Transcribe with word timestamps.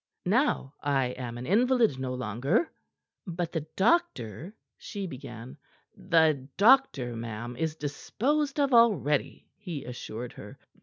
Now 0.25 0.73
I 0.81 1.09
am 1.09 1.37
an 1.37 1.45
invalid 1.45 1.99
no 1.99 2.15
longer." 2.15 2.71
"But 3.27 3.51
the 3.51 3.67
doctor" 3.75 4.55
she 4.87 5.05
began. 5.05 5.57
"The 5.95 6.47
doctor, 6.57 7.15
ma'am, 7.15 7.55
is 7.55 7.75
disposed 7.75 8.59
of 8.59 8.73
already," 8.73 9.51
he 9.59 9.85
assured 9.85 10.33
her. 10.33 10.57